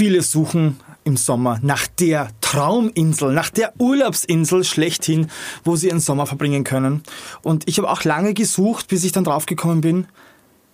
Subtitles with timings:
[0.00, 5.26] Viele suchen im Sommer nach der Trauminsel, nach der Urlaubsinsel schlechthin,
[5.62, 7.02] wo sie ihren Sommer verbringen können.
[7.42, 10.06] Und ich habe auch lange gesucht, bis ich dann draufgekommen bin,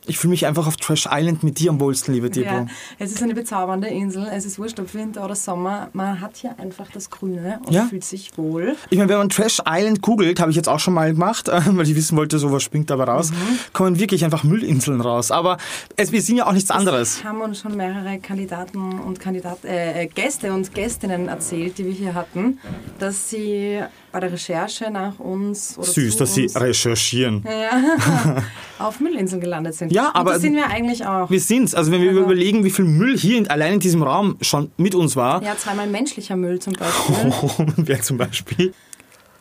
[0.07, 2.47] ich fühle mich einfach auf Trash Island mit dir am wohlsten, liebe Debo.
[2.47, 2.67] Ja,
[2.99, 4.27] es ist eine bezaubernde Insel.
[4.33, 5.89] Es ist wurscht, ob Winter oder Sommer.
[5.93, 7.87] Man hat hier einfach das Grüne und ja.
[7.87, 8.77] fühlt sich wohl.
[8.91, 11.89] Ich meine, wenn man Trash Island googelt, habe ich jetzt auch schon mal gemacht, weil
[11.89, 13.59] ich wissen wollte, so was springt dabei raus, mhm.
[13.73, 15.31] kommen wirklich einfach Müllinseln raus.
[15.31, 15.59] Aber
[15.97, 17.19] es, wir sind ja auch nichts anderes.
[17.19, 21.87] Es haben uns schon mehrere Kandidaten und Kandidat, äh, äh, Gäste und Gästinnen erzählt, die
[21.87, 22.59] wir hier hatten,
[22.99, 23.81] dass sie
[24.17, 25.75] bei der Recherche nach uns.
[25.75, 27.45] Süß, dass Sie recherchieren.
[27.45, 28.43] Ja,
[28.79, 29.93] auf Müllinseln gelandet sind.
[29.93, 30.31] Ja, aber.
[30.31, 31.29] Und das sind wir eigentlich auch.
[31.29, 31.75] Wir sind es.
[31.75, 34.71] Also, wenn wir also, überlegen, wie viel Müll hier in, allein in diesem Raum schon
[34.79, 35.43] mit uns war.
[35.43, 37.75] Ja, zweimal menschlicher Müll zum Beispiel.
[37.77, 38.73] Wer zum Beispiel?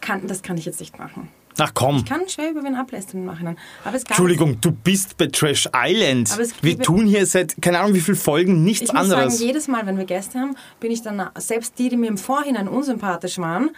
[0.01, 1.29] Kann, das kann ich jetzt nicht machen.
[1.57, 1.97] Ach komm.
[1.97, 3.57] Ich kann schwer über wen ablästern im Nachhinein.
[3.85, 6.37] Aber es gab Entschuldigung, du bist bei Trash Island.
[6.61, 9.19] Wir tun hier seit, keine Ahnung wie viele Folgen, nichts ich anderes.
[9.19, 11.95] Ich muss sagen, jedes Mal, wenn wir Gäste haben, bin ich dann, selbst die, die
[11.95, 13.69] mir im Vorhinein unsympathisch waren,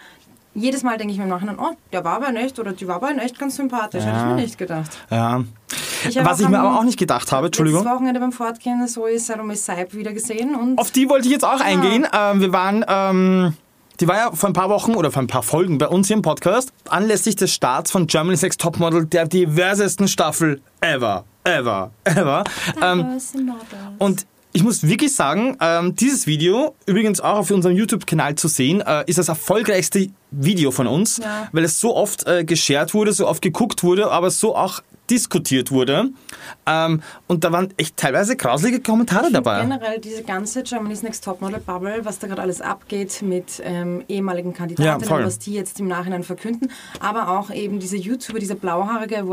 [0.58, 2.96] jedes Mal denke ich mir im Nachhinein, oh, der war aber echt oder die war
[2.96, 4.04] aber echt ganz sympathisch.
[4.04, 4.10] Ja.
[4.10, 4.90] Hätte ich mir nicht gedacht.
[5.10, 5.44] Ja.
[6.08, 7.84] Ich Was ich mir aber auch nicht gedacht habe, Entschuldigung.
[7.84, 10.54] Das Wochenende beim Fortgehen Zoe Salome Seib wieder gesehen.
[10.54, 11.66] Und Auf die wollte ich jetzt auch ja.
[11.66, 12.06] eingehen.
[12.12, 12.84] Ähm, wir waren...
[12.88, 13.54] Ähm
[14.00, 16.14] die war ja vor ein paar Wochen oder vor ein paar Folgen bei uns hier
[16.14, 22.44] im Podcast, anlässlich des Starts von Germany's Next Topmodel, der diversesten Staffel ever, ever, ever.
[22.80, 23.18] Ähm,
[23.98, 28.80] und ich muss wirklich sagen, ähm, dieses Video, übrigens auch auf unserem YouTube-Kanal zu sehen,
[28.80, 31.48] äh, ist das erfolgreichste Video von uns, ja.
[31.52, 35.70] weil es so oft äh, geshared wurde, so oft geguckt wurde, aber so auch diskutiert
[35.70, 36.10] wurde.
[36.66, 39.60] Ähm, und da waren echt teilweise grauslige Kommentare dabei.
[39.60, 44.52] Generell diese ganze Germany's Next Topmodel Bubble, was da gerade alles abgeht mit ähm, ehemaligen
[44.52, 49.24] Kandidatinnen, ja, was die jetzt im Nachhinein verkünden, aber auch eben diese YouTuber, diese blauhaarige,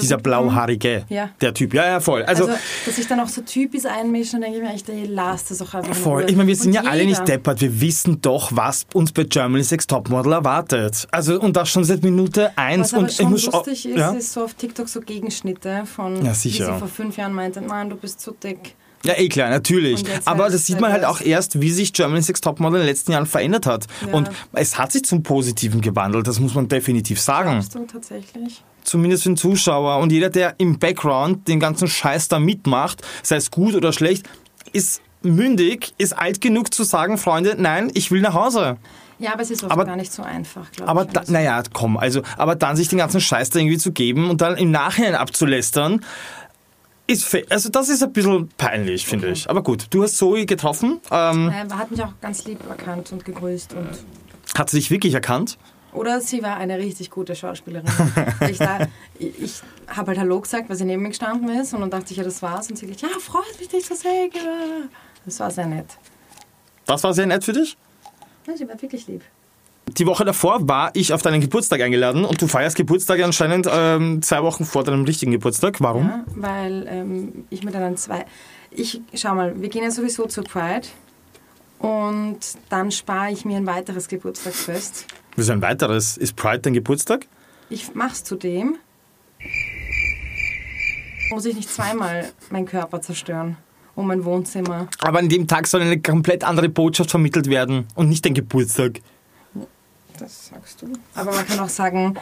[0.00, 1.30] dieser blauhaarige, ja.
[1.40, 1.74] der Typ.
[1.74, 2.22] Ja, ja, voll.
[2.24, 5.06] Also, also dass sich dann auch so typisch einmischen, dann denke ich mir echt, ey,
[5.06, 6.24] lass das auch einfach Voll.
[6.28, 6.92] Ich meine, wir sind und ja jeder.
[6.92, 7.60] alle nicht deppert.
[7.60, 11.06] Wir wissen doch, was uns bei Germany's Next Topmodel erwartet.
[11.10, 12.92] Also, und das schon seit Minute eins.
[12.92, 14.10] Was aber und schon ich muss lustig ist, ja?
[14.12, 16.68] ist so auf TikTok so Gegenschnitte von, ja, sicher.
[16.68, 18.74] wie sie vor fünf Jahren meinte, Mann, du bist zu dick.
[19.04, 20.04] Ja, eh klar, natürlich.
[20.24, 23.12] Aber das sieht man halt auch erst, wie sich Germany's Next Topmodel in den letzten
[23.12, 23.86] Jahren verändert hat.
[24.06, 24.12] Ja.
[24.12, 27.50] Und es hat sich zum Positiven gewandelt, das muss man definitiv sagen.
[27.50, 28.62] Glaubst du tatsächlich?
[28.88, 29.98] Zumindest für den Zuschauer.
[29.98, 34.28] Und jeder, der im Background den ganzen Scheiß da mitmacht, sei es gut oder schlecht,
[34.72, 38.76] ist mündig, ist alt genug zu sagen, Freunde, nein, ich will nach Hause.
[39.18, 41.16] Ja, aber es ist oft aber, gar nicht so einfach, glaube aber ich.
[41.16, 44.40] Aber naja, komm, also, aber dann sich den ganzen Scheiß da irgendwie zu geben und
[44.40, 46.04] dann im Nachhinein abzulästern,
[47.08, 49.32] ist also das ist ein bisschen peinlich, finde okay.
[49.32, 49.50] ich.
[49.50, 51.00] Aber gut, du hast Zoe getroffen.
[51.10, 53.74] Ähm, er hat mich auch ganz lieb erkannt und gegrüßt.
[53.74, 53.88] Und
[54.56, 55.58] hat sie dich wirklich erkannt?
[55.92, 57.88] Oder sie war eine richtig gute Schauspielerin.
[58.48, 58.60] ich
[59.18, 62.18] ich habe halt Hallo gesagt, weil sie neben mir gestanden ist und dann dachte ich,
[62.18, 62.68] ja, das war's.
[62.70, 64.30] Und sie gesagt, ja, freut mich, dich zu sehen.
[65.24, 65.86] Das war sehr nett.
[66.86, 67.76] Das war sehr nett für dich?
[68.46, 69.22] Ja, sie war wirklich lieb.
[69.96, 74.20] Die Woche davor war ich auf deinen Geburtstag eingeladen und du feierst Geburtstag anscheinend ähm,
[74.20, 75.80] zwei Wochen vor deinem richtigen Geburtstag.
[75.80, 76.08] Warum?
[76.08, 78.26] Ja, weil ähm, ich mit einem zwei...
[78.70, 80.86] Ich, schau mal, wir gehen ja sowieso zur Pride
[81.78, 82.38] und
[82.68, 85.06] dann spare ich mir ein weiteres Geburtstagsfest.
[85.38, 86.16] Wieso ein weiteres?
[86.16, 87.24] Ist Pride dein Geburtstag?
[87.70, 88.76] Ich mach's zudem.
[91.30, 93.56] Muss ich nicht zweimal meinen Körper zerstören
[93.94, 94.88] um mein Wohnzimmer.
[95.00, 99.00] Aber an dem Tag soll eine komplett andere Botschaft vermittelt werden und nicht dein Geburtstag.
[100.18, 100.92] Das sagst du.
[101.14, 102.16] Aber man kann auch sagen,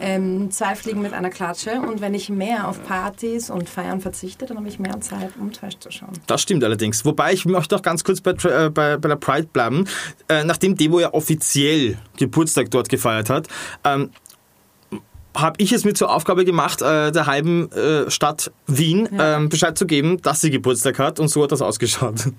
[0.00, 1.80] ähm, zwei Fliegen mit einer Klatsche.
[1.80, 5.52] Und wenn ich mehr auf Partys und Feiern verzichte, dann habe ich mehr Zeit, um
[5.52, 6.12] Trash zu schauen.
[6.26, 7.04] Das stimmt allerdings.
[7.04, 9.86] Wobei ich möchte auch ganz kurz bei, äh, bei, bei der Pride bleiben.
[10.28, 13.48] Äh, nachdem Devo ja offiziell Geburtstag dort gefeiert hat,
[13.84, 14.10] ähm,
[15.34, 19.36] habe ich es mir zur Aufgabe gemacht, äh, der halben äh, Stadt Wien ja.
[19.36, 21.20] ähm, Bescheid zu geben, dass sie Geburtstag hat.
[21.20, 22.30] Und so hat das ausgeschaut.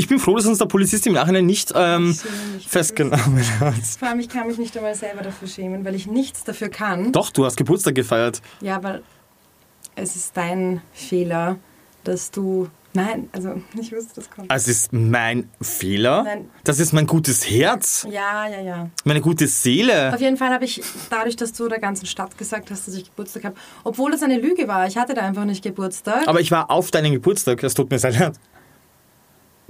[0.00, 2.16] Ich bin froh, dass uns der Polizist im Nachhinein nicht ähm,
[2.66, 3.74] festgenommen hat.
[3.98, 7.12] Vor allem, ich kann mich nicht einmal selber dafür schämen, weil ich nichts dafür kann.
[7.12, 8.40] Doch, du hast Geburtstag gefeiert.
[8.62, 9.00] Ja, aber
[9.96, 11.58] es ist dein Fehler,
[12.02, 14.50] dass du Nein, also ich wusste, das kommt.
[14.50, 16.24] Also es ist mein Fehler?
[16.24, 16.50] Nein.
[16.64, 18.04] Das ist mein gutes Herz?
[18.10, 18.90] Ja, ja, ja.
[19.04, 20.12] Meine gute Seele?
[20.12, 23.04] Auf jeden Fall habe ich, dadurch, dass du der ganzen Stadt gesagt hast, dass ich
[23.04, 23.54] Geburtstag habe,
[23.84, 26.26] obwohl das eine Lüge war, ich hatte da einfach nicht Geburtstag.
[26.26, 28.40] Aber ich war auf deinen Geburtstag, das tut mir sehr leid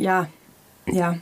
[0.00, 0.28] ja,
[0.86, 1.16] ja,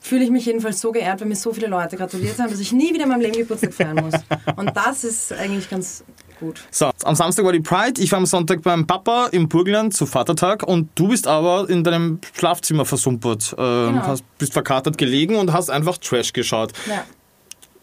[0.00, 2.72] fühle ich mich jedenfalls so geehrt, wenn mir so viele Leute gratuliert haben, dass ich
[2.72, 4.14] nie wieder in meinem Leben Geburtstag feiern muss.
[4.56, 6.04] Und das ist eigentlich ganz
[6.40, 6.60] gut.
[6.70, 10.06] So, am Samstag war die Pride, ich war am Sonntag beim Papa im Burgenland zu
[10.06, 14.06] Vatertag und du bist aber in deinem Schlafzimmer versumpert, ähm, genau.
[14.06, 16.72] hast, bist verkatert gelegen und hast einfach Trash geschaut.
[16.86, 17.04] Ja.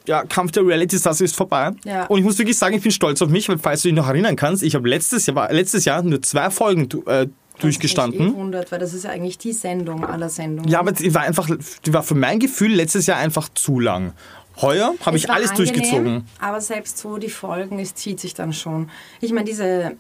[0.08, 1.72] ja, Kampf der Reality Stars ist vorbei.
[1.84, 2.06] Ja.
[2.06, 4.08] Und ich muss wirklich sagen, ich bin stolz auf mich, weil falls du dich noch
[4.08, 7.28] erinnern kannst, ich habe letztes Jahr, letztes Jahr nur zwei Folgen äh,
[7.60, 8.20] durchgestanden.
[8.20, 10.70] Das ist wundert, weil das ist ja eigentlich die Sendung aller Sendungen.
[10.70, 11.50] Ja, aber die war einfach,
[11.86, 14.14] die war für mein Gefühl letztes Jahr einfach zu lang.
[14.62, 16.26] Heuer habe ich alles angenehm, durchgezogen.
[16.40, 18.90] Aber selbst so die Folgen, es zieht sich dann schon.
[19.20, 19.94] Ich meine, diese,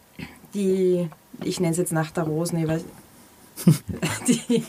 [0.53, 1.09] die,
[1.43, 2.83] ich nenne es jetzt Nacht der Rosen, ich weiß-
[4.27, 4.63] die,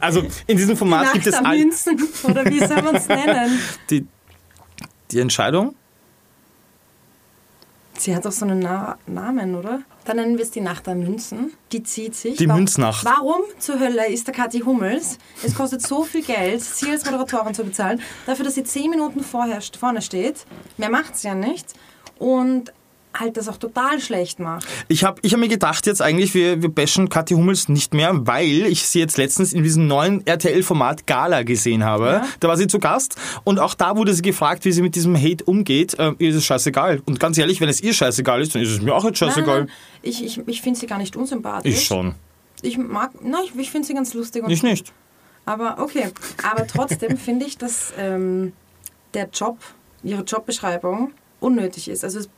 [0.00, 3.58] Also in diesem Format Nacht gibt es Münzen, oder wie soll man es nennen?
[3.90, 4.06] die,
[5.10, 5.74] die Entscheidung.
[8.04, 9.80] Sie hat doch so einen Na Namen, oder?
[10.04, 11.54] Dann nennen wir es die Nacht der Münzen.
[11.72, 12.36] Die zieht sich.
[12.36, 13.02] Die Warum- Münznacht.
[13.02, 15.16] Warum zur Hölle ist der Kathi Hummels?
[15.42, 19.20] Es kostet so viel Geld, sie als Moderatorin zu bezahlen, dafür, dass sie zehn Minuten
[19.24, 20.44] vorher, vorne steht.
[20.76, 21.72] Mehr macht sie ja nicht.
[22.18, 22.74] Und
[23.14, 24.66] halt das auch total schlecht macht.
[24.88, 28.26] Ich habe ich hab mir gedacht jetzt eigentlich, wir, wir bashen Kathi Hummels nicht mehr,
[28.26, 32.06] weil ich sie jetzt letztens in diesem neuen RTL-Format Gala gesehen habe.
[32.06, 32.26] Ja.
[32.40, 35.16] Da war sie zu Gast und auch da wurde sie gefragt, wie sie mit diesem
[35.16, 35.98] Hate umgeht.
[35.98, 37.02] Äh, ihr ist es scheißegal.
[37.06, 39.60] Und ganz ehrlich, wenn es ihr scheißegal ist, dann ist es mir auch jetzt scheißegal.
[39.60, 41.72] Nein, nein, ich ich, ich finde sie gar nicht unsympathisch.
[41.72, 42.14] Ich schon.
[42.62, 44.42] Ich mag, nein, ich, ich finde sie ganz lustig.
[44.42, 44.92] Und Ich nicht.
[45.46, 46.10] Aber okay.
[46.42, 48.52] Aber trotzdem finde ich, dass ähm,
[49.12, 49.58] der Job,
[50.02, 52.04] ihre Jobbeschreibung unnötig ist.
[52.04, 52.28] Also es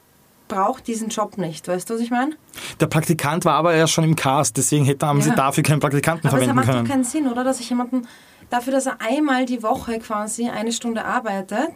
[0.48, 1.66] braucht diesen Job nicht.
[1.68, 2.32] Weißt du, was ich meine?
[2.80, 5.34] Der Praktikant war aber ja schon im Cast, deswegen hätte, haben sie Ja.
[5.34, 6.88] dafür keinen Praktikanten Aber es verwenden macht doch können.
[6.88, 7.44] keinen Sinn, oder?
[7.44, 8.06] Dass ich jemanden
[8.50, 11.72] dafür, dass er einmal die Woche quasi eine Stunde arbeitet,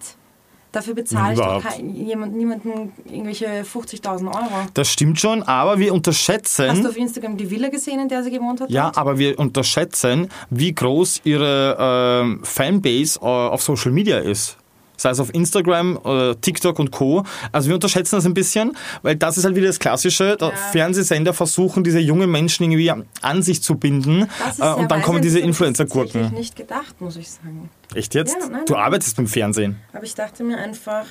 [0.72, 4.66] dafür bezahle ich doch jemand, niemanden irgendwelche 50.000 Euro.
[4.74, 6.70] Das stimmt schon, aber wir unterschätzen.
[6.70, 8.70] Hast du auf Instagram die Villa gesehen, in der sie gewohnt hat?
[8.70, 8.98] Ja, dort?
[8.98, 11.76] aber wir unterschätzen, wie groß ihre
[12.22, 14.56] ähm, Fanbase äh, auf Social Media ist.
[15.00, 17.24] Sei es auf Instagram, äh, TikTok und Co.
[17.52, 20.36] Also wir unterschätzen das ein bisschen, weil das ist halt wieder das Klassische.
[20.38, 20.50] Ja.
[20.72, 22.92] Fernsehsender versuchen, diese jungen Menschen irgendwie
[23.22, 24.28] an sich zu binden.
[24.44, 26.34] Das Äh, und dann kommen diese das hätte ich tatsächlich Influencer-Gurken.
[26.34, 27.70] nicht gedacht, muss ich sagen.
[27.94, 28.36] Echt jetzt?
[28.38, 28.82] Ja, nein, du nein.
[28.82, 29.76] arbeitest beim Fernsehen.
[29.94, 31.06] Aber ich dachte mir einfach,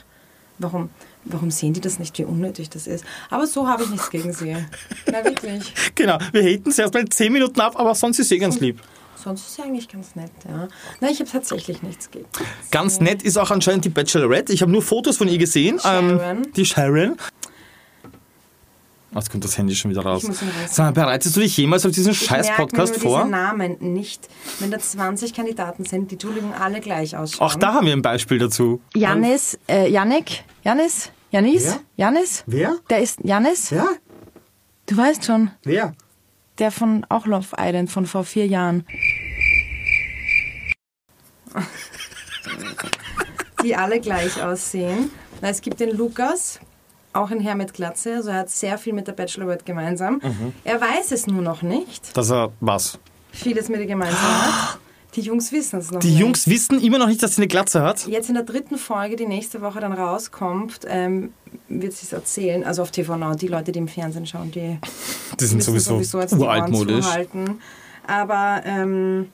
[0.59, 0.91] warum,
[1.25, 3.03] warum sehen die das nicht, wie unnötig das ist?
[3.31, 4.55] Aber so habe ich nichts gegen sie.
[5.11, 5.73] Na wirklich.
[5.95, 8.79] Genau, wir haten sie erstmal 10 Minuten ab, aber sonst ist sie ganz lieb.
[9.21, 10.67] Sonst ist sie eigentlich ganz nett, ja.
[11.01, 12.25] Nein, ich habe tatsächlich nichts gegen.
[12.71, 14.53] Ganz nett ist auch anscheinend die Bachelorette.
[14.53, 15.79] Ich habe nur Fotos von ihr gesehen.
[15.79, 16.19] Sharon.
[16.23, 17.17] Ähm, die Sharon.
[19.13, 20.23] Jetzt kommt das Handy schon wieder raus.
[20.23, 20.37] Ich.
[20.71, 23.19] Sag mal, bereitest du dich jemals auf diesen Ich scheiß merke Podcast mir nur vor?
[23.23, 24.29] diese Namen nicht.
[24.59, 27.47] Wenn da 20 Kandidaten sind, die Entschuldigung alle gleich ausschauen.
[27.47, 28.81] Auch da haben wir ein Beispiel dazu.
[28.95, 31.79] Janis, äh, Janik, Janis, Janis, Wer?
[32.11, 32.43] Janis.
[32.45, 32.75] Wer?
[32.89, 33.71] Der ist Janis.
[33.71, 33.87] Ja?
[34.85, 35.93] Du weißt schon, Wer?
[36.59, 38.85] Der von auch Love Island von vor vier Jahren.
[43.63, 45.11] die alle gleich aussehen.
[45.41, 46.59] Na, es gibt den Lukas,
[47.13, 50.15] auch ein Herr mit Glatze, also er hat sehr viel mit der Bachelorette gemeinsam.
[50.23, 50.53] Mhm.
[50.63, 52.99] Er weiß es nur noch nicht, Dass er was?
[53.31, 54.79] vieles mit ihr gemeinsam hat.
[55.15, 56.19] Die Jungs wissen es noch Die nicht.
[56.19, 58.05] Jungs wissen immer noch nicht, dass sie eine Glatze hat.
[58.07, 61.33] Jetzt in der dritten Folge, die nächste Woche dann rauskommt, ähm,
[61.67, 62.63] wird sie es erzählen.
[62.63, 64.77] Also auf TV Now, die Leute, die im Fernsehen schauen, die
[65.39, 67.05] Die sind sowieso, die Ohren uraltmodisch.
[68.05, 69.29] Aber ähm,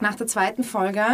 [0.00, 1.04] nach der zweiten Folge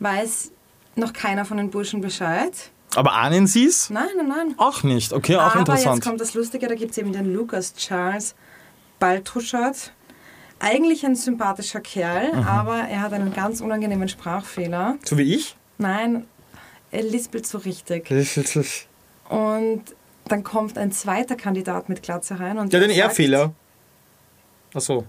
[0.00, 0.52] weiß
[0.96, 2.52] noch keiner von den Burschen Bescheid.
[2.94, 3.88] Aber ahnen sie es?
[3.88, 4.54] Nein, nein, nein.
[4.58, 5.12] Auch nicht.
[5.12, 5.96] Okay, auch Aber interessant.
[5.96, 8.34] jetzt kommt das Lustige, da gibt es eben den Lucas Charles
[8.98, 9.92] Baltuschert.
[10.64, 12.46] Eigentlich ein sympathischer Kerl, Mhm.
[12.46, 14.96] aber er hat einen ganz unangenehmen Sprachfehler.
[15.04, 15.56] So wie ich?
[15.78, 16.24] Nein,
[16.92, 18.08] er lispelt so richtig.
[19.28, 19.82] Und
[20.28, 22.58] dann kommt ein zweiter Kandidat mit Glatze rein.
[22.58, 23.52] Und Ja, den R-Fehler.
[24.72, 25.04] Achso.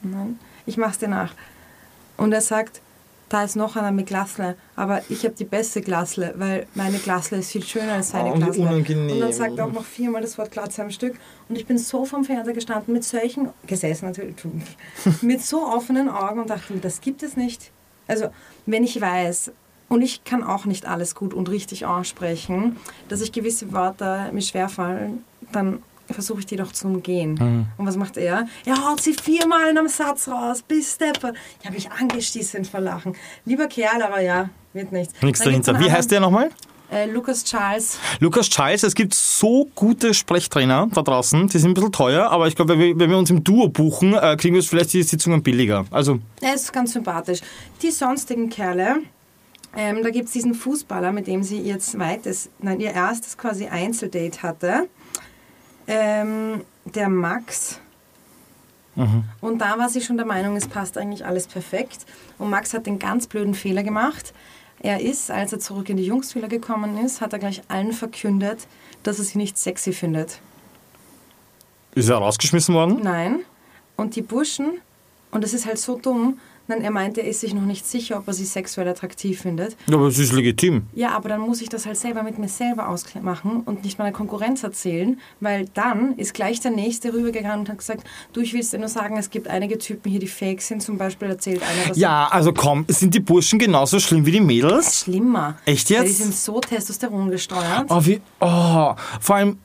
[0.00, 1.34] Nein, ich mach's dir nach.
[2.16, 2.80] Und er sagt,
[3.28, 7.38] da ist noch einer mit Glasle, aber ich habe die beste Glasle, weil meine Glasle
[7.38, 8.62] ist viel schöner als seine Oh, Glasle.
[8.62, 9.12] unangenehm.
[9.16, 11.16] Und dann sagt er auch noch viermal das Wort Glatze am Stück.
[11.48, 14.36] Und ich bin so vom Fernseher gestanden mit solchen, gesessen natürlich,
[15.22, 17.72] mit so offenen Augen und dachte mir, das gibt es nicht.
[18.06, 18.28] Also,
[18.66, 19.50] wenn ich weiß,
[19.88, 22.76] und ich kann auch nicht alles gut und richtig aussprechen,
[23.08, 25.82] dass ich gewisse Wörter mir schwerfallen, dann
[26.14, 27.34] versuche ich die doch zu umgehen.
[27.40, 27.66] Mhm.
[27.76, 28.46] Und was macht er?
[28.64, 31.32] Er haut sie viermal in einem Satz raus, bis Stepper.
[31.60, 33.14] Ich habe mich angestießen vor Lachen.
[33.44, 35.14] Lieber Kerl, aber ja, wird nichts.
[35.22, 35.78] Nichts dahinter.
[35.80, 36.50] Wie heißt der nochmal?
[36.90, 37.98] Äh, Lucas Charles.
[38.20, 41.48] Lukas Charles, es gibt so gute Sprechtrainer da draußen.
[41.48, 43.68] Die sind ein bisschen teuer, aber ich glaube, wenn wir, wenn wir uns im Duo
[43.68, 45.84] buchen, äh, kriegen wir vielleicht die Sitzungen billiger.
[45.90, 47.40] Also, Er ist ganz sympathisch.
[47.82, 48.98] Die sonstigen Kerle,
[49.76, 53.66] ähm, da gibt es diesen Fußballer, mit dem sie ihr zweites, nein, ihr erstes quasi
[53.66, 54.88] Einzeldate hatte.
[55.86, 57.80] Ähm, der Max.
[59.42, 62.06] Und da war sie schon der Meinung, es passt eigentlich alles perfekt.
[62.38, 64.32] Und Max hat den ganz blöden Fehler gemacht.
[64.80, 68.66] Er ist, als er zurück in die Jungsvilla gekommen ist, hat er gleich allen verkündet,
[69.02, 70.40] dass er sie nicht sexy findet.
[71.94, 73.00] ist er rausgeschmissen worden?
[73.02, 73.40] Nein.
[73.96, 74.80] Und die Burschen,
[75.30, 76.38] und das ist halt so dumm,
[76.68, 79.76] Nein, er meinte, er ist sich noch nicht sicher, ob er sie sexuell attraktiv findet.
[79.88, 80.82] Ja, aber es ist legitim.
[80.94, 84.12] Ja, aber dann muss ich das halt selber mit mir selber ausmachen und nicht meiner
[84.12, 88.60] Konkurrenz erzählen, weil dann ist gleich der Nächste rübergegangen und hat gesagt, du, ich will
[88.62, 90.82] dir nur sagen, es gibt einige Typen hier, die fake sind.
[90.82, 94.40] Zum Beispiel erzählt einer, dass Ja, also komm, sind die Burschen genauso schlimm wie die
[94.40, 95.00] Mädels?
[95.00, 95.58] schlimmer.
[95.64, 96.18] Echt Weil die jetzt?
[96.18, 97.86] sind so Testosteron gesteuert.
[97.88, 99.58] Oh, wie, oh, vor allem,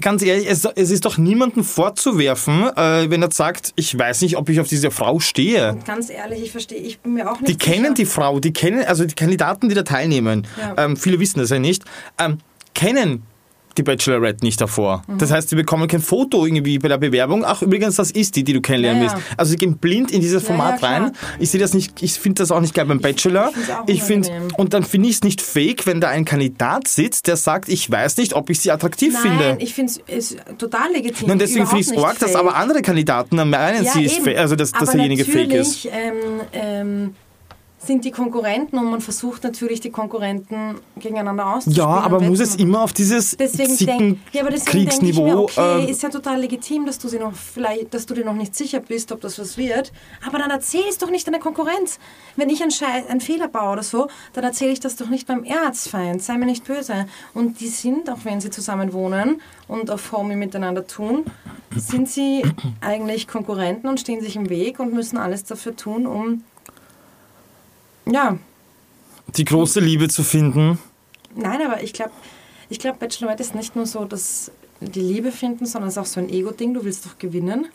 [0.00, 4.36] ganz ehrlich, es, es ist doch niemandem vorzuwerfen, äh, wenn er sagt, ich weiß nicht,
[4.36, 5.76] ob ich auf diese Frau stehe.
[5.86, 7.94] Ganz ehrlich, ich verstehe, ich bin mir auch nicht Die kennen sicher.
[7.94, 10.84] die Frau, die kennen, also die Kandidaten, die da teilnehmen, Ja.
[10.84, 11.84] ähm, viele wissen das ja nicht,
[12.18, 12.38] ähm,
[12.74, 13.22] kennen
[13.78, 15.02] die Bachelorette nicht davor.
[15.06, 15.18] Mhm.
[15.18, 17.44] Das heißt, sie bekommen kein Foto irgendwie bei der Bewerbung.
[17.44, 19.14] Ach, übrigens, das ist die, die du kennenlernen Ja, ja.
[19.14, 19.26] willst.
[19.36, 21.12] Also sie gehen blind in dieses Format ja, rein.
[21.38, 23.52] Ich sehe das nicht, ich finde das auch nicht geil beim Bachelor.
[23.86, 27.36] Ich finde, und dann finde ich es nicht fake, wenn da ein Kandidat sitzt, der
[27.36, 29.56] sagt, ich weiß nicht, ob ich sie attraktiv Nein, finde.
[29.60, 31.30] ich finde es total legitim.
[31.30, 34.38] Und deswegen finde ich es arg, dass aber andere Kandidaten dann meinen, sie ist fake,
[34.38, 35.86] also dass, dass derjenige fake ist.
[35.86, 37.14] Ähm, ähm,
[37.78, 41.88] sind die Konkurrenten und man versucht natürlich die Konkurrenten gegeneinander auszuspielen.
[41.88, 45.22] Ja, aber muss es immer auf dieses Deswegen denk, ja, aber deswegen denke ich mir,
[45.22, 48.24] Kriegsniveau okay, ähm, ist ja total legitim, dass du sie noch vielleicht, dass du dir
[48.24, 49.92] noch nicht sicher bist, ob das was wird.
[50.26, 51.98] Aber dann erzähl es doch nicht deiner Konkurrenz.
[52.36, 55.28] Wenn ich einen, Schei einen Fehler baue oder so, dann erzähle ich das doch nicht
[55.28, 56.20] beim Erzfeind.
[56.20, 57.06] Sei mir nicht böse.
[57.32, 61.24] Und die sind, auch wenn sie zusammen wohnen und auf Homie miteinander tun,
[61.76, 62.42] sind sie
[62.80, 66.42] eigentlich Konkurrenten und stehen sich im Weg und müssen alles dafür tun, um
[68.10, 68.36] ja,
[69.36, 70.78] die große Liebe zu finden.
[71.34, 72.12] Nein, aber ich glaube,
[72.70, 74.50] ich glaub, Bachelorette ist nicht nur so, dass
[74.80, 76.74] die Liebe finden, sondern es ist auch so ein Ego-Ding.
[76.74, 77.66] Du willst doch gewinnen.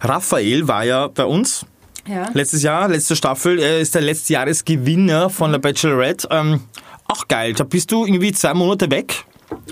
[0.00, 1.66] Raphael war ja bei uns
[2.06, 2.28] Ja.
[2.32, 3.58] letztes Jahr, letzte Staffel.
[3.58, 6.28] Er ist der Letztjahresgewinner von der Bachelorette.
[6.30, 6.60] Ähm,
[7.06, 7.52] auch geil.
[7.54, 9.24] Da bist du irgendwie zwei Monate weg.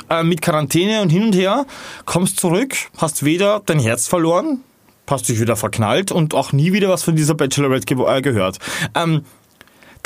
[0.09, 1.67] Äh, mit Quarantäne und hin und her,
[2.07, 4.61] kommst zurück, hast weder dein Herz verloren,
[5.07, 8.59] hast dich wieder verknallt und auch nie wieder was von dieser Bachelorette ge äh, gehört.
[8.95, 9.23] Ähm,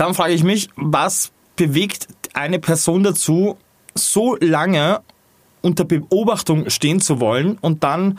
[0.01, 3.59] dann frage ich mich, was bewegt eine Person dazu,
[3.95, 5.03] so lange
[5.61, 8.19] unter Beobachtung stehen zu wollen und dann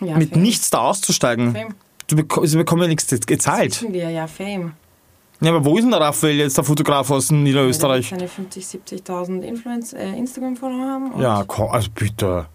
[0.00, 0.42] ja mit Fame.
[0.42, 1.52] nichts da auszusteigen?
[1.52, 1.74] Fame.
[2.08, 3.82] Du beko sie bekommen ja nichts gezahlt.
[3.82, 4.72] Wissen wir, ja, Fame.
[5.40, 8.08] Ja, aber wo ist denn der Raphael jetzt, der Fotograf aus Niederösterreich?
[8.08, 11.20] Seine 50, 70.000 Influence, äh, Instagram-Follower haben.
[11.20, 12.46] Ja, komm, also bitte.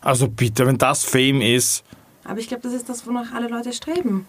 [0.00, 1.84] Also bitte, wenn das Fame ist.
[2.24, 4.26] Aber ich glaube, das ist das, wonach alle Leute streben.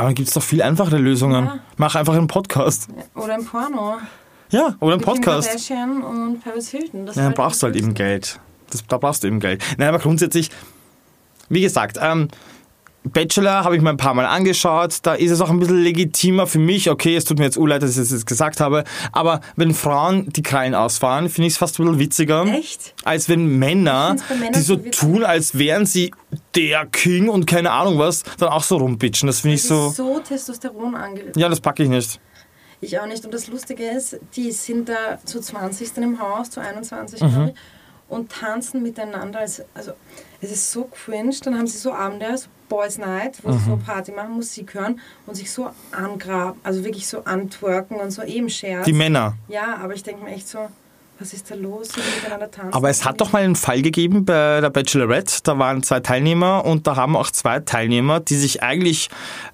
[0.00, 1.44] Aber dann gibt es doch viel einfachere Lösungen.
[1.44, 1.58] Ja.
[1.76, 2.88] Mach einfach einen Podcast.
[3.14, 3.98] Oder im Porno.
[4.48, 5.48] Ja, oder einen Podcast.
[5.48, 7.04] Kardashian und Paris Hilton.
[7.04, 8.40] Das Ja, dann brauchst du halt eben Geld.
[8.70, 9.62] Das, da brauchst du eben Geld.
[9.76, 10.48] Nein, aber grundsätzlich,
[11.50, 12.28] wie gesagt, ähm,
[13.04, 14.98] Bachelor habe ich mir ein paar Mal angeschaut.
[15.02, 16.90] Da ist es auch ein bisschen legitimer für mich.
[16.90, 18.84] Okay, es tut mir jetzt urleid, dass ich das jetzt gesagt habe.
[19.12, 22.44] Aber wenn Frauen die Krallen ausfahren, finde ich es fast ein bisschen witziger.
[22.44, 22.94] Echt?
[23.04, 26.12] Als wenn Männer, Männern die so so tun, als wären sie
[26.54, 29.26] der King und keine Ahnung was, dann auch so rumbitchen.
[29.28, 30.14] Das finde ich Das ist so.
[30.14, 31.22] so Testosteron ange...
[31.36, 32.20] Ja, das packe ich nicht.
[32.82, 33.24] Ich auch nicht.
[33.24, 35.96] Und das Lustige ist, die sind da zu 20.
[35.98, 37.48] im Haus, zu 21, Mhm.
[37.48, 37.54] ich,
[38.08, 39.38] und tanzen miteinander.
[39.40, 39.92] Also, also
[40.40, 41.34] es ist so cringe.
[41.44, 43.58] Dann haben sie so Abende, so Boys Night, wo Mhm.
[43.58, 48.10] sie so Party machen, Musik hören und sich so angraben, also wirklich so antwerken und
[48.10, 48.84] so eben Scherz.
[48.84, 49.34] Die Männer.
[49.48, 50.68] ja, aber ich denke mir echt so,
[51.18, 52.72] was ist da los, die miteinander tanzen?
[52.72, 55.40] Aber es hat doch mal einen Fall gegeben bei der Bachelorette.
[55.42, 59.10] Da waren zwei Teilnehmer und da haben auch zwei Teilnehmer, die sich eigentlich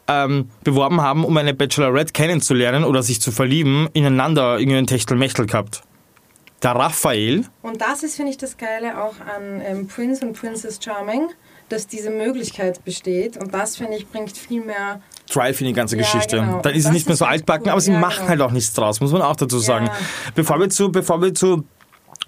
[0.07, 5.83] ähm, beworben haben, um eine Bachelorette kennenzulernen oder sich zu verlieben, ineinander irgendeinen Techtelmechtel gehabt.
[6.63, 10.79] Der Raphael, Und das ist, finde ich, das Geile auch an ähm, Prince und Princess
[10.83, 11.29] Charming,
[11.69, 13.37] dass diese Möglichkeit besteht.
[13.37, 16.37] Und das, finde ich, bringt viel mehr Drive in die ganze Ja, Geschichte.
[16.39, 16.61] genau.
[16.63, 17.73] Dann ist es nicht mehr so altbacken, cool.
[17.73, 18.29] aber sie Ja, machen genau.
[18.31, 19.91] halt auch nichts draus, muss man auch dazu sagen.
[20.35, 21.65] Bevor wir zu, bevor wir zu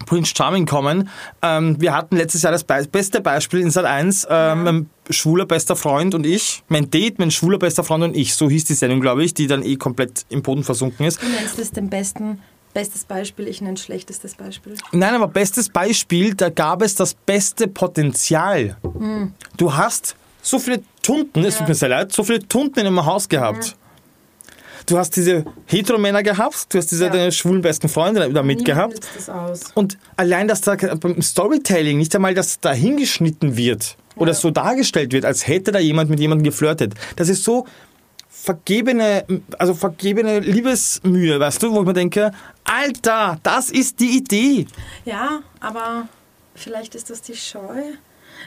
[0.05, 1.09] Prince Charming kommen,
[1.41, 5.45] ähm, wir hatten letztes Jahr das Be beste Beispiel in Sat 1, ähm, mein schwuler
[5.45, 8.73] bester Freund und ich, mein Date, mein schwuler bester Freund und ich, so hieß die
[8.75, 11.21] Sendung, glaube ich, die dann eh komplett im Boden versunken ist.
[11.21, 12.41] Du nennst es den besten,
[12.73, 14.75] bestes Beispiel, ich nenne schlechtestes Beispiel.
[14.91, 18.77] Nein, aber bestes Beispiel, da gab es das beste Potenzial.
[19.57, 23.05] Du hast so viele Tunten, es tut mir sehr leid, so viele Tunten in einem
[23.05, 23.75] Haus gehabt.
[24.85, 27.11] Du hast diese Heteromänner gehabt, du hast diese Ja.
[27.11, 28.99] deine schwulen besten Freunde da mitgehabt.
[29.75, 35.13] Und allein, dass da beim Storytelling nicht einmal das da hingeschnitten wird oder so dargestellt
[35.13, 36.93] wird, als hätte da jemand mit jemandem geflirtet.
[37.17, 37.67] Das ist so
[38.41, 39.25] vergebene,
[39.57, 42.31] also vergebene Liebesmühe, weißt du, wo ich mir denke,
[42.63, 44.65] Alter, das ist die Idee.
[45.05, 46.07] Ja, aber
[46.55, 47.59] vielleicht ist das die Scheu.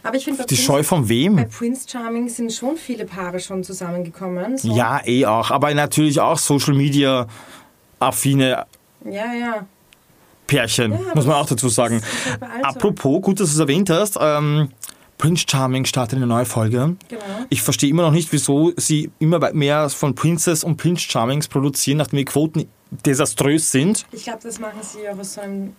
[0.02, 1.48] Aber ich finde, bei Die Prince- Scheu von Bei wem?
[1.50, 4.56] Prince Charming sind schon viele Paare schon zusammengekommen.
[4.56, 4.74] So.
[4.74, 7.26] Ja, eh auch, aber natürlich auch Social Media
[8.00, 8.64] affine
[9.04, 9.66] Ja, ja.
[10.46, 12.02] Pärchen, Ja, muss man auch dazu sagen.
[12.40, 12.46] bei.
[12.64, 14.70] Apropos, gut, dass du es erwähnt hast, ähm,
[15.22, 16.96] Prince Charming startet eine neue Folge.
[17.08, 17.22] Genau.
[17.48, 21.98] Ich verstehe immer noch nicht, wieso sie immer mehr von Princess und Prince Charmings produzieren,
[21.98, 24.04] nachdem die Quoten desaströs sind.
[24.10, 25.76] Ich glaube, das machen sie ja aus so einem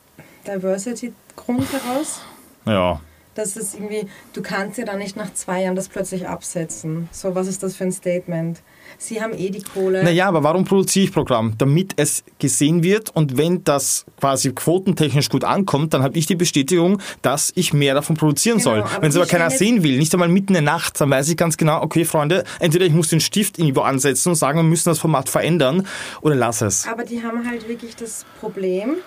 [0.47, 2.21] Diversity-Grund heraus.
[2.65, 3.01] Ja.
[3.35, 7.09] Das ist irgendwie, du kannst ja dann nicht nach zwei Jahren das plötzlich absetzen.
[7.11, 8.61] So, was ist das für ein Statement?
[8.97, 10.03] Sie haben eh die Kohle.
[10.03, 11.55] Naja, aber warum produziere ich Programm?
[11.57, 16.35] Damit es gesehen wird und wenn das quasi quotentechnisch gut ankommt, dann habe ich die
[16.35, 18.85] Bestätigung, dass ich mehr davon produzieren Genau, soll.
[19.01, 21.37] Wenn es aber keiner sehen will, nicht einmal mitten in der Nacht, dann weiß ich
[21.37, 24.89] ganz genau, okay, Freunde, entweder ich muss den Stift irgendwo ansetzen und sagen, wir müssen
[24.89, 25.87] das Format verändern
[26.21, 26.87] oder lass es.
[26.87, 28.97] Aber die haben halt wirklich das Problem,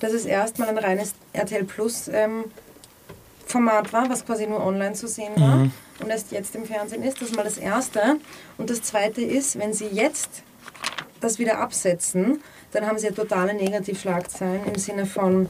[0.00, 2.44] dass es erstmal ein reines RTL Plus ähm,
[3.52, 5.70] Format war, was quasi nur online zu sehen war Mhm.
[6.00, 7.20] und erst jetzt im Fernsehen ist.
[7.20, 8.16] Das ist mal das Erste.
[8.58, 10.42] Und das Zweite ist, wenn sie jetzt
[11.20, 12.40] das wieder absetzen,
[12.72, 15.48] dann haben sie ja totale Negativschlagzeilen im Sinne von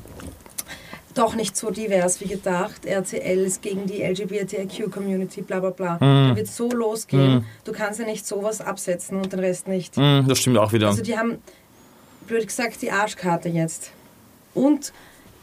[1.14, 2.86] doch nicht so divers wie gedacht.
[2.86, 5.94] RTL ist gegen die LGBTIQ-Community, bla bla bla.
[5.96, 6.30] Mhm.
[6.30, 7.44] Da wird so losgehen.
[7.64, 9.96] Du kannst ja nicht sowas absetzen und den Rest nicht.
[9.96, 10.88] Hm, das stimmt auch wieder.
[10.88, 11.38] Also die haben,
[12.26, 13.90] blöd gesagt, die Arschkarte jetzt.
[14.54, 14.92] Und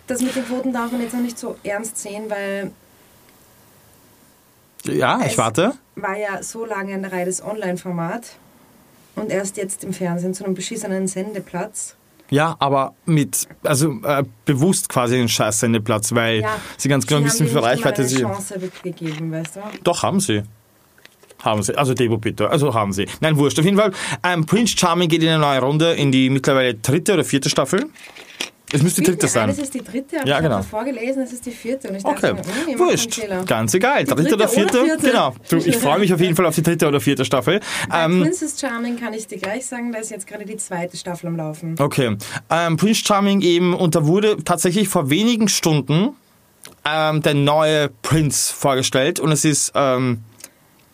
[0.09, 2.71] das mit den Quoten darf man jetzt noch nicht so ernst sehen, weil
[4.85, 5.73] ja, ich warte.
[5.95, 8.23] war ja so lange ein reines Online-Format
[9.15, 11.95] und erst jetzt im Fernsehen zu einem beschissenen Sendeplatz.
[12.31, 17.23] Ja, aber mit, also äh, bewusst quasi den scheiß Sendeplatz, weil Ja, sie ganz genau
[17.25, 18.21] wissen, wie viel Reichweite sie...
[18.21, 19.61] Chance gegeben, weißt du?
[19.83, 20.43] Doch, haben sie.
[21.39, 21.75] Haben sie.
[21.75, 22.49] Also Debo bitte.
[22.49, 23.07] Also haben sie.
[23.19, 23.57] Nein, wurscht.
[23.59, 23.91] Auf jeden Fall,
[24.23, 27.89] ähm, Prince Charming geht in eine neue Runde in die mittlerweile dritte oder vierte Staffel.
[28.71, 29.47] Es müsste die dritte sein.
[29.47, 30.55] das ist die dritte, aber Ja, ich genau.
[30.57, 31.89] habe vorgelesen, es ist die vierte.
[31.89, 33.19] Und ich Okay, dachte mir, hm, einen wurscht.
[33.47, 34.03] Ganz egal.
[34.03, 34.83] Die Dritte dritte oder vierte?
[34.85, 35.07] vierte?
[35.07, 35.33] Genau.
[35.49, 37.59] Du, ich freue mich auf jeden Fall auf die dritte oder vierte Staffel.
[37.89, 40.97] Bei Ähm, Princess Charming kann ich dir gleich sagen, da ist jetzt gerade die zweite
[40.97, 41.75] Staffel am Laufen.
[41.79, 42.15] okay.
[42.49, 46.09] Ähm, Prince Charming eben, und da wurde tatsächlich vor wenigen Stunden
[46.85, 49.19] ähm, der neue Prince vorgestellt.
[49.19, 49.71] Und es ist...
[49.75, 50.19] Ähm,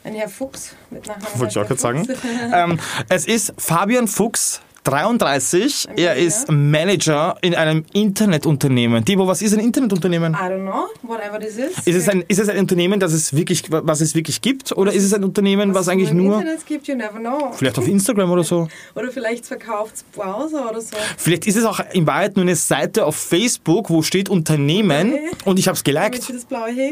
[0.04, 1.40] Ein Herr Fuchs mit Nachnamen.
[1.40, 2.08] Wollte ich auch gerade sagen.
[2.54, 2.80] Ähm,
[3.10, 5.88] es ist Fabian Fuchs, 33.
[5.90, 6.16] Er Berliner.
[6.16, 9.04] ist Manager in einem Internetunternehmen.
[9.04, 10.34] Debo, was ist ein Internetunternehmen?
[10.34, 11.78] I don't know, whatever this is.
[11.86, 14.72] Ist es ein, ist es ein Unternehmen, das es wirklich, was es wirklich gibt?
[14.78, 17.52] Oder ist es ein Unternehmen, was, es eigentlich nur, Internet gibt, you never know.
[17.54, 18.68] vielleicht auf Instagram oder so?
[18.96, 20.96] Oder vielleicht verkauft Browser oder so.
[21.18, 25.30] Vielleicht ist es auch in Wahrheit nur eine Seite auf Facebook, wo steht Unternehmen Okay.
[25.46, 26.24] und ich habe es geliked.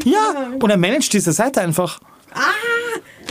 [0.04, 2.00] Ja, und er managt diese Seite einfach.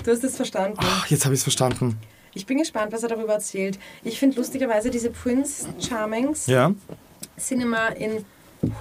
[0.04, 0.78] Du hast es verstanden.
[0.80, 1.98] Ach, jetzt habe ich es verstanden.
[2.36, 3.78] Ich bin gespannt, was er darüber erzählt.
[4.04, 6.74] Ich finde lustigerweise, diese Prince Charmings Ja.
[7.62, 8.26] immer in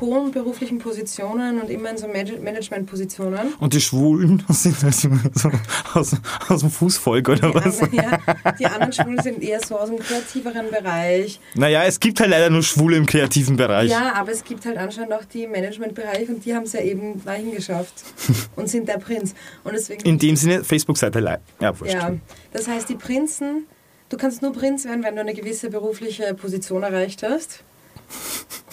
[0.01, 3.55] hohen beruflichen Positionen und immer in so Manage- Management-Positionen.
[3.59, 5.51] Und die Schwulen sind halt immer so
[5.95, 6.17] aus,
[6.49, 7.83] aus dem Fußvolk oder Die, was?
[7.83, 11.41] anderen, ja, die anderen Schwulen sind eher so aus dem kreativeren Bereich.
[11.55, 13.91] Naja, es gibt halt leider nur Schwule im kreativen Bereich.
[13.91, 16.81] Ja, aber es gibt halt anscheinend auch die im Managementbereich und die haben es ja
[16.81, 18.05] eben dahin geschafft
[18.57, 19.35] und sind der Prinz.
[19.65, 21.41] Und deswegen, In dem Sinne, Facebook-Seite leid.
[21.61, 21.95] Ja, wurscht.
[21.95, 22.13] ja,
[22.53, 23.67] das heißt, die Prinzen,
[24.09, 27.63] du kannst nur Prinz werden, wenn du eine gewisse berufliche Position erreicht hast.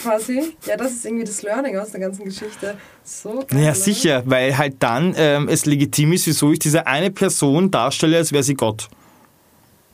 [0.02, 0.54] Quasi.
[0.66, 2.78] Ja, das ist irgendwie das Learning aus der ganzen Geschichte.
[3.04, 3.46] So geil.
[3.52, 8.18] Naja, sicher, weil halt dann ähm, es legitim ist, wieso ich diese eine Person darstelle,
[8.18, 8.88] als wäre sie Gott.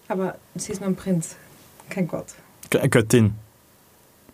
[0.08, 1.36] Aber sie ist nur ein Prinz,
[1.90, 2.28] kein Gott.
[2.70, 3.34] G Göttin.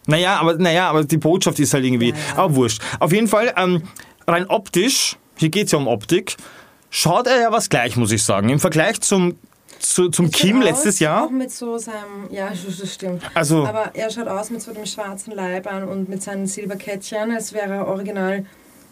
[0.08, 2.38] Naja, aber, naja, aber die Botschaft ist halt irgendwie, Ja, ja.
[2.38, 2.82] aber wurscht.
[3.00, 3.84] Auf jeden Fall, ähm,
[4.28, 6.36] rein optisch, hier geht es ja um Optik,
[6.90, 8.50] schaut er ja was gleich, muss ich sagen.
[8.50, 9.36] Im Vergleich zum,
[9.82, 11.26] zu, zum schaut Kim aus, letztes Jahr.
[11.26, 13.24] Auch mit so seinem, ja, das stimmt.
[13.34, 17.32] Also- Aber er schaut aus mit so dem schwarzen Leib an und mit seinen Silberkettchen,
[17.32, 18.46] als wäre er original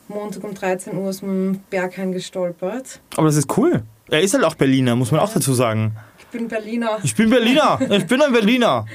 [0.08, 2.99] Montag um 13 Uhr aus dem Berghain gestolpert.
[3.15, 3.84] Aber das ist cool.
[4.10, 5.93] Er ist halt auch Berliner, muss man auch dazu sagen.
[6.17, 6.97] Ich bin Berliner.
[7.04, 7.80] Ich bin Berliner.
[7.91, 8.86] Ich bin ein Berliner.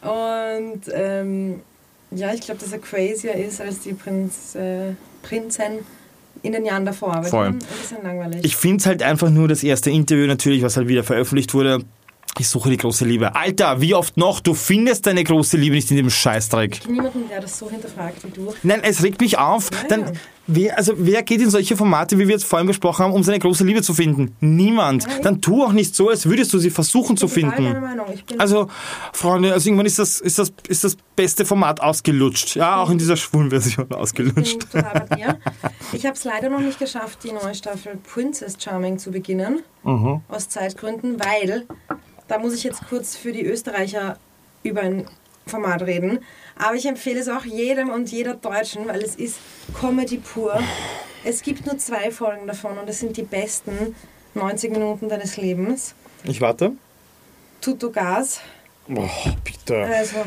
[0.00, 1.60] Und ähm,
[2.10, 5.80] ja, ich glaube, dass er crazier ist als die Prinz, äh, Prinzen
[6.42, 7.14] in den Jahren davor.
[7.14, 7.46] Aber Voll.
[7.46, 8.44] ein bisschen langweilig.
[8.44, 11.84] Ich finde es halt einfach nur das erste Interview natürlich, was halt wieder veröffentlicht wurde.
[12.38, 13.34] Ich suche die große Liebe.
[13.34, 14.40] Alter, wie oft noch?
[14.40, 16.72] Du findest deine große Liebe nicht in dem Scheißdreck.
[16.72, 18.54] Ich kenne niemanden, der das so hinterfragt wie du.
[18.62, 19.68] Nein, es regt mich auf.
[19.70, 20.12] Ja, Dann, ja.
[20.46, 23.38] wer, also wer geht in solche Formate, wie wir jetzt vorhin besprochen haben, um seine
[23.38, 24.34] große Liebe zu finden?
[24.40, 25.06] Niemand.
[25.06, 25.22] Nein.
[25.22, 27.64] Dann tu auch nicht so, als würdest du sie versuchen zu Ich finden.
[27.80, 28.06] Meinung.
[28.14, 28.68] Ich bin Also,
[29.12, 32.56] Freunde, also irgendwann ist das, ist das, ist das beste Format ausgelutscht.
[32.56, 34.72] Ja, auch in dieser schwulen Version ausgelutscht.
[34.72, 35.38] dir.
[35.92, 39.60] Ich habe es leider noch nicht geschafft, die neue Staffel Princess Charming zu beginnen.
[39.84, 40.22] Mhm.
[40.28, 41.66] Aus Zeitgründen, weil,
[42.32, 44.16] da muss ich jetzt kurz für die Österreicher
[44.62, 45.04] über ein
[45.46, 46.20] Format reden.
[46.56, 49.36] Aber ich empfehle es auch jedem und jeder Deutschen, weil es ist
[49.78, 50.58] Comedy pur.
[51.24, 53.94] Es gibt nur zwei Folgen davon und es sind die besten
[54.34, 55.94] 90 Minuten deines Lebens.
[56.24, 56.72] Ich warte.
[57.60, 58.40] Tutto Gas.
[58.88, 59.10] Boah,
[59.44, 59.84] bitte.
[59.84, 60.24] Also,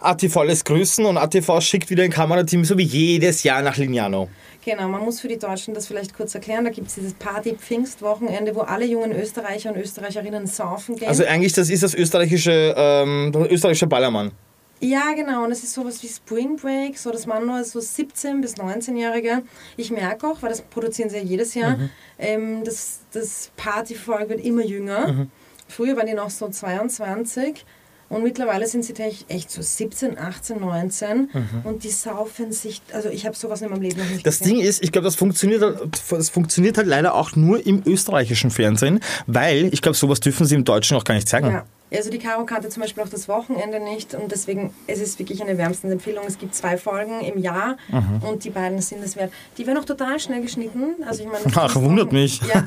[0.00, 4.30] ATV lässt grüßen und ATV schickt wieder ein Kamerateam, so wie jedes Jahr nach Lignano.
[4.66, 6.64] Genau, man muss für die Deutschen das vielleicht kurz erklären.
[6.64, 11.06] Da gibt es dieses Party-Pfingstwochenende, wo alle jungen Österreicher und Österreicherinnen saufen gehen.
[11.06, 14.32] Also eigentlich, das ist das österreichische, ähm, der österreichische Ballermann.
[14.80, 15.44] Ja, genau.
[15.44, 19.44] Und es ist sowas wie Spring Break, so dass man nur so 17- bis 19-Jährige.
[19.76, 21.78] Ich merke auch, weil das produzieren sie ja jedes Jahr,
[22.18, 25.28] ähm, das, das Partyvolk wird immer jünger.
[25.68, 27.64] Früher waren die noch so 22
[28.08, 31.28] und mittlerweile sind sie echt- echt so 17, 18, 19
[31.64, 32.80] und die saufen sich.
[32.92, 34.56] Also ich habe sowas in meinem Leben noch nicht Das gesehen.
[34.58, 38.50] Ding ist, ich glaube, das funktioniert, halt- das funktioniert halt leider auch nur im österreichischen
[38.50, 41.50] Fernsehen, weil ich glaube, sowas dürfen sie im Deutschen auch gar nicht zeigen.
[41.50, 41.64] Ja.
[41.92, 45.40] Also die Caro kannte zum Beispiel auch das Wochenende nicht und deswegen es ist wirklich
[45.40, 46.24] eine wärmstens Empfehlung.
[46.26, 48.22] Es gibt zwei Folgen im Jahr Mhm.
[48.28, 49.32] und die beiden sind es wert.
[49.56, 50.96] Die werden auch total schnell geschnitten.
[51.06, 52.40] Also ich meine, Ach, wundert auch- mich.
[52.42, 52.64] Ja,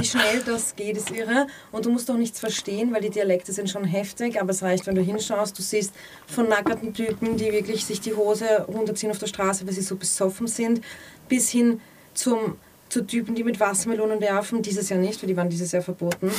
[0.00, 1.46] wie schnell das geht, ist irre.
[1.70, 4.86] Und du musst auch nichts verstehen, weil die Dialekte sind schon heftig, aber es reicht,
[4.86, 5.58] wenn du hinschaust.
[5.58, 5.92] Du siehst
[6.26, 9.96] von nackerten Typen, die wirklich sich die Hose runterziehen auf der Straße, weil sie so
[9.96, 10.80] besoffen sind,
[11.28, 11.80] bis hin
[12.14, 12.56] zum
[12.92, 14.60] zu Typen, die mit Wassermelonen werfen.
[14.60, 16.30] Dieses Jahr nicht, weil die waren dieses Jahr verboten.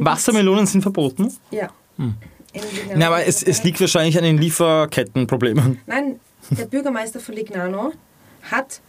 [0.00, 1.32] Wassermelonen sind verboten.
[1.50, 1.70] ja.
[2.52, 2.98] Lignano.
[2.98, 5.78] Na, aber es, es liegt wahrscheinlich an den Lieferkettenproblemen.
[5.86, 6.20] Nein,
[6.50, 7.92] der Bürgermeister von Lignano
[8.50, 8.80] hat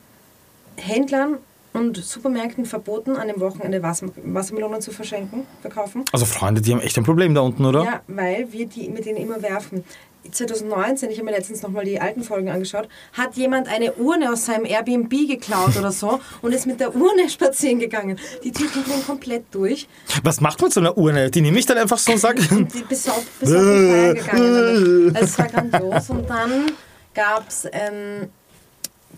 [0.78, 1.38] Händlern
[1.74, 6.06] und Supermärkten verboten, an dem Wochenende Wasser, Wassermelonen zu verschenken, verkaufen.
[6.14, 7.84] Also Freunde, die haben echt ein Problem da unten, oder?
[7.84, 9.84] Ja, weil wir die mit denen immer werfen.
[10.32, 14.46] 2019, ich habe mir letztens nochmal die alten Folgen angeschaut, hat jemand eine Urne aus
[14.46, 18.20] seinem Airbnb geklaut oder so und ist mit der Urne spazieren gegangen.
[18.44, 19.88] Die Typen drehen komplett durch
[20.24, 21.32] Was macht man mit so einer Urne?
[21.32, 25.16] Die nehme ich dann einfach so und sage, und die besoffen, feiern gegangen.
[25.16, 26.10] Also es war grandios.
[26.10, 26.72] Und dann
[27.14, 28.30] gab es ähm,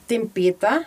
[0.10, 0.82] den Peter,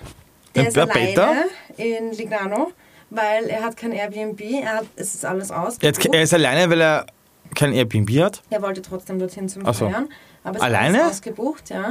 [0.54, 1.34] der ist alleine Peter?
[1.76, 2.72] in Lignano,
[3.10, 5.78] weil er hat kein Airbnb, er hat, es ist alles aus.
[5.80, 7.06] Jetzt, er ist alleine, weil er
[7.54, 8.42] kein Airbnb hat.
[8.50, 9.88] Er wollte trotzdem dorthin zum Ach so.
[9.88, 10.08] Feiern.
[10.44, 10.98] Aber es Alleine?
[10.98, 11.88] ist ausgebucht, ja.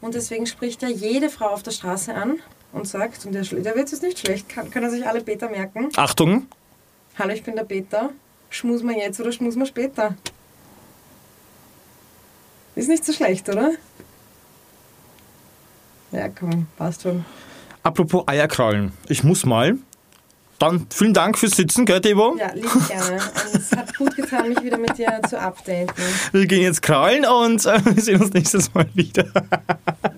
[0.00, 2.38] Und deswegen spricht er jede Frau auf der Straße an
[2.72, 5.88] und sagt, und der, der Witz ist nicht schlecht, kann, können sich alle Peter merken.
[5.96, 6.46] Achtung,
[7.18, 8.08] Hallo, ich bin der Peter.
[8.48, 10.14] Schmus mal jetzt oder schmus mal später.
[12.74, 13.72] Ist nicht so schlecht, oder?
[16.10, 17.24] Ja, komm, passt schon.
[17.82, 18.92] apropos Eierkrallen.
[19.08, 19.76] Ich muss mal.
[20.62, 22.36] Dann vielen Dank fürs Sitzen, gell, Debo?
[22.38, 23.16] Ja, lieb gerne.
[23.16, 25.92] Und es hat gut getan, mich wieder mit dir zu updaten.
[26.30, 29.24] Wir gehen jetzt krallen und äh, wir sehen uns nächstes Mal wieder.